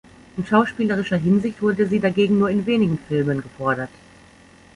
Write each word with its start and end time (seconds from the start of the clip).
In 0.35 0.43
schauspielerischer 0.47 1.17
Hinsicht 1.17 1.61
wurde 1.61 1.85
sie 1.85 1.99
dagegen 1.99 2.39
nur 2.39 2.49
in 2.49 2.65
wenigen 2.65 2.97
Filmen 2.97 3.43
gefordert. 3.43 3.91